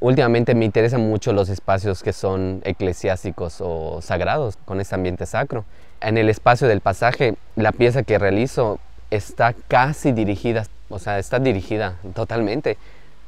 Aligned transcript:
Últimamente 0.00 0.54
me 0.54 0.64
interesan 0.64 1.00
mucho 1.00 1.32
los 1.32 1.48
espacios 1.48 2.04
que 2.04 2.12
son 2.12 2.60
eclesiásticos 2.62 3.56
o 3.60 4.00
sagrados, 4.00 4.56
con 4.64 4.80
este 4.80 4.94
ambiente 4.94 5.26
sacro. 5.26 5.64
En 6.00 6.16
el 6.16 6.28
espacio 6.28 6.68
del 6.68 6.80
pasaje, 6.80 7.34
la 7.56 7.72
pieza 7.72 8.04
que 8.04 8.16
realizo 8.16 8.78
está 9.10 9.54
casi 9.66 10.12
dirigida, 10.12 10.66
o 10.88 11.00
sea, 11.00 11.18
está 11.18 11.40
dirigida 11.40 11.96
totalmente 12.14 12.76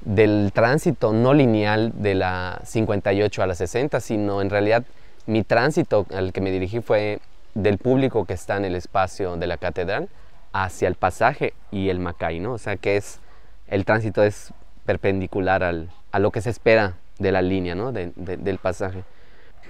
del 0.03 0.53
tránsito 0.55 1.13
no 1.13 1.35
lineal 1.35 1.91
de 1.97 2.15
la 2.15 2.61
58 2.65 3.43
a 3.43 3.49
la 3.49 3.57
60, 3.57 3.99
sino 3.99 4.41
en 4.41 4.49
realidad 4.49 4.85
mi 5.27 5.43
tránsito 5.43 6.07
al 6.15 6.33
que 6.33 6.41
me 6.41 6.53
dirigí 6.53 6.81
fue 6.81 7.19
del 7.55 7.79
público 7.79 8.27
que 8.27 8.35
está 8.35 8.57
en 8.57 8.65
el 8.65 8.77
espacio 8.77 9.37
de 9.37 9.49
la 9.49 9.57
catedral 9.57 10.09
hacia 10.53 10.87
el 10.87 10.95
pasaje 10.95 11.53
y 11.73 11.89
el 11.89 11.99
Macay, 11.99 12.39
¿no? 12.39 12.53
O 12.53 12.59
sea, 12.59 12.77
que 12.77 12.97
es 12.97 13.19
el 13.67 13.85
tránsito 13.85 14.23
es 14.23 14.53
perpendicular 14.87 15.65
al, 15.65 15.89
a 16.13 16.19
lo 16.19 16.31
que 16.31 16.41
se 16.41 16.51
espera 16.51 16.95
de 17.19 17.33
la 17.33 17.43
línea, 17.43 17.75
¿no? 17.75 17.93
del 17.93 18.59
pasaje. 18.59 19.05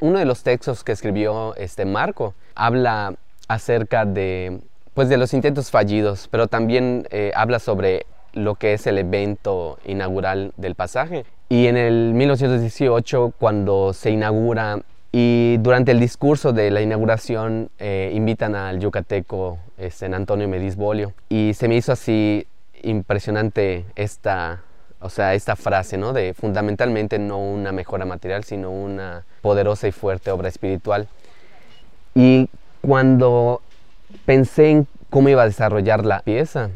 Uno 0.01 0.19
de 0.19 0.25
los 0.25 0.43
textos 0.43 0.83
que 0.83 0.93
escribió 0.93 1.55
este 1.57 1.85
Marco 1.85 2.35
habla 2.55 3.15
acerca 3.49 4.07
de, 4.07 4.61
pues, 4.95 5.09
de 5.09 5.19
los 5.19 5.35
intentos 5.35 5.71
fallidos, 5.71 6.29
pero 6.31 6.47
también 6.47 7.07
eh, 7.11 7.33
habla 7.35 7.59
sobre 7.59 8.07
lo 8.33 8.55
que 8.55 8.75
es 8.75 8.87
el 8.87 8.99
evento 8.99 9.79
inaugural 9.85 10.53
del 10.57 10.75
pasaje. 10.75 11.25
Y 11.49 11.67
en 11.67 11.77
el 11.77 12.15
1918, 12.15 13.35
cuando 13.39 13.93
se 13.93 14.11
inaugura 14.11 14.81
y 15.13 15.57
durante 15.59 15.91
el 15.91 15.99
discurso 15.99 16.53
de 16.53 16.71
la 16.71 16.81
inauguración 16.81 17.71
eh, 17.81 18.13
invitan 18.15 18.55
al 18.55 18.79
yucateco 18.79 19.59
este, 19.77 20.07
Antonio 20.07 20.49
Medisbolio 20.49 21.13
y 21.29 21.53
se 21.55 21.67
me 21.67 21.75
hizo 21.75 21.91
así 21.91 22.47
impresionante 22.83 23.85
esta, 23.97 24.63
o 25.01 25.09
sea, 25.09 25.35
esta 25.35 25.57
frase, 25.57 25.97
¿no? 25.97 26.13
De 26.13 26.35
fundamentalmente 26.35 27.19
no 27.19 27.39
una 27.39 27.73
mejora 27.73 28.05
material, 28.05 28.45
sino 28.45 28.71
una 28.71 29.25
poderosa 29.41 29.89
y 29.89 29.93
fuerte 29.93 30.31
obra 30.31 30.49
espiritual. 30.49 31.09
Y 32.15 32.49
cuando 32.83 33.63
pensé 34.27 34.71
en 34.71 34.87
cómo 35.09 35.29
iba 35.29 35.43
a 35.43 35.47
desarrollar 35.47 36.05
la 36.05 36.21
pieza, 36.21 36.71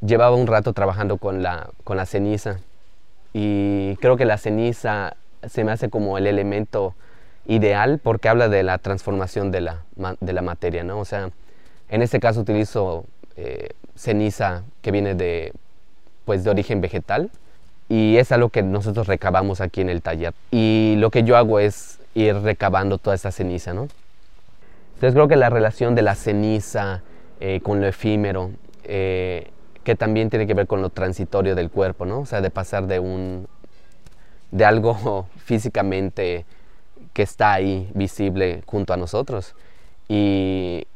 llevaba 0.00 0.36
un 0.36 0.46
rato 0.46 0.72
trabajando 0.72 1.16
con 1.16 1.42
la, 1.42 1.70
con 1.84 1.96
la 1.96 2.06
ceniza. 2.06 2.58
Y 3.32 3.96
creo 3.96 4.16
que 4.16 4.26
la 4.26 4.36
ceniza 4.36 5.16
se 5.48 5.64
me 5.64 5.72
hace 5.72 5.88
como 5.88 6.18
el 6.18 6.26
elemento 6.26 6.94
ideal 7.46 7.98
porque 8.02 8.28
habla 8.28 8.48
de 8.48 8.62
la 8.62 8.78
transformación 8.78 9.50
de 9.50 9.62
la, 9.62 9.84
de 10.20 10.32
la 10.32 10.42
materia, 10.42 10.84
¿no? 10.84 10.98
O 11.00 11.04
sea, 11.04 11.30
en 11.88 12.02
este 12.02 12.20
caso 12.20 12.40
utilizo 12.40 13.04
eh, 13.36 13.70
ceniza 13.96 14.62
que 14.82 14.90
viene 14.90 15.14
de, 15.14 15.52
pues, 16.24 16.44
de 16.44 16.50
origen 16.50 16.80
vegetal 16.80 17.30
y 17.92 18.16
es 18.16 18.32
algo 18.32 18.48
que 18.48 18.62
nosotros 18.62 19.06
recabamos 19.06 19.60
aquí 19.60 19.82
en 19.82 19.90
el 19.90 20.00
taller. 20.00 20.32
Y 20.50 20.94
lo 20.96 21.10
que 21.10 21.24
yo 21.24 21.36
hago 21.36 21.58
es 21.58 22.00
ir 22.14 22.34
recabando 22.36 22.96
toda 22.96 23.14
esa 23.14 23.30
ceniza, 23.30 23.74
¿no? 23.74 23.86
Entonces 24.94 25.12
creo 25.12 25.28
que 25.28 25.36
la 25.36 25.50
relación 25.50 25.94
de 25.94 26.00
la 26.00 26.14
ceniza 26.14 27.02
eh, 27.38 27.60
con 27.62 27.82
lo 27.82 27.86
efímero, 27.86 28.50
eh, 28.84 29.50
que 29.84 29.94
también 29.94 30.30
tiene 30.30 30.46
que 30.46 30.54
ver 30.54 30.66
con 30.66 30.80
lo 30.80 30.88
transitorio 30.88 31.54
del 31.54 31.68
cuerpo, 31.68 32.06
¿no? 32.06 32.20
O 32.20 32.24
sea, 32.24 32.40
de 32.40 32.48
pasar 32.48 32.86
de 32.86 32.98
un 32.98 33.46
de 34.52 34.64
algo 34.64 35.26
físicamente 35.44 36.46
que 37.12 37.22
está 37.22 37.52
ahí 37.52 37.90
visible 37.92 38.62
junto 38.64 38.94
a 38.94 38.96
nosotros 38.96 39.54
y 40.08 40.86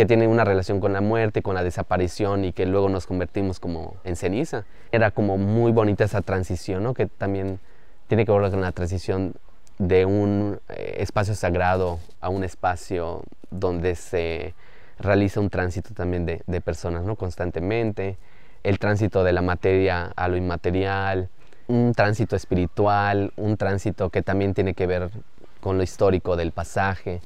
que 0.00 0.06
tiene 0.06 0.26
una 0.26 0.46
relación 0.46 0.80
con 0.80 0.94
la 0.94 1.02
muerte, 1.02 1.42
con 1.42 1.54
la 1.54 1.62
desaparición 1.62 2.46
y 2.46 2.54
que 2.54 2.64
luego 2.64 2.88
nos 2.88 3.06
convertimos 3.06 3.60
como 3.60 3.96
en 4.02 4.16
ceniza. 4.16 4.64
Era 4.92 5.10
como 5.10 5.36
muy 5.36 5.72
bonita 5.72 6.04
esa 6.04 6.22
transición, 6.22 6.82
¿no? 6.82 6.94
que 6.94 7.04
también 7.04 7.60
tiene 8.08 8.24
que 8.24 8.32
ver 8.32 8.50
con 8.50 8.62
la 8.62 8.72
transición 8.72 9.34
de 9.76 10.06
un 10.06 10.58
eh, 10.70 10.96
espacio 11.00 11.34
sagrado 11.34 11.98
a 12.22 12.30
un 12.30 12.44
espacio 12.44 13.24
donde 13.50 13.94
se 13.94 14.54
realiza 14.98 15.38
un 15.38 15.50
tránsito 15.50 15.92
también 15.92 16.24
de, 16.24 16.40
de, 16.46 16.60
personas 16.62 17.04
¿no? 17.04 17.16
constantemente, 17.16 18.16
el 18.62 18.78
tránsito 18.78 19.22
de 19.22 19.34
la 19.34 19.42
materia 19.42 20.12
a 20.16 20.28
lo 20.28 20.38
inmaterial, 20.38 21.28
un 21.66 21.92
tránsito 21.92 22.36
espiritual, 22.36 23.34
un 23.36 23.58
tránsito 23.58 24.08
que 24.08 24.22
también 24.22 24.54
tiene 24.54 24.72
que 24.72 24.86
ver 24.86 25.10
con 25.60 25.76
lo 25.76 25.82
histórico 25.82 26.36
del 26.36 26.52
pasaje 26.52 27.20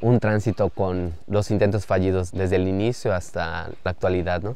un 0.00 0.20
tránsito 0.20 0.68
con 0.68 1.14
los 1.26 1.50
intentos 1.50 1.86
fallidos 1.86 2.32
desde 2.32 2.56
el 2.56 2.68
inicio 2.68 3.14
hasta 3.14 3.70
la 3.84 3.90
actualidad, 3.90 4.42
¿no? 4.42 4.54